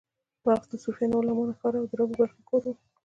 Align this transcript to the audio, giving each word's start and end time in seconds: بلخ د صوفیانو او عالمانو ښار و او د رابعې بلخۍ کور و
بلخ 0.43 0.63
د 0.69 0.73
صوفیانو 0.83 1.15
او 1.17 1.19
عالمانو 1.21 1.57
ښار 1.59 1.73
و 1.73 1.77
او 1.81 1.87
د 1.89 1.93
رابعې 1.99 2.17
بلخۍ 2.19 2.41
کور 2.49 2.61
و 2.65 2.73